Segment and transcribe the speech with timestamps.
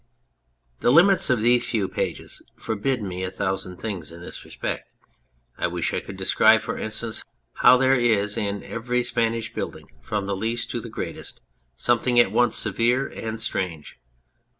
[0.79, 4.95] The limits of these few pages forbid me a thousand things in this respect.
[5.59, 7.21] I wish I could describe (for instance)
[7.57, 11.39] how there is in every Spanish building, from the least to the greatest,
[11.75, 13.99] something at once severe and strange.